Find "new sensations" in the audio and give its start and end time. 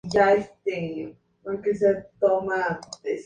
2.43-3.19